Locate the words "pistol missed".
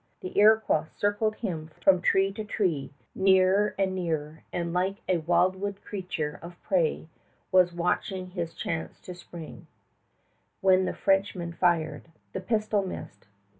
12.41-13.27